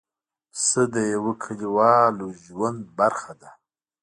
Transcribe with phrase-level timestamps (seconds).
[0.51, 3.49] پسه د یوه کلیوالو ژوند برخه ده.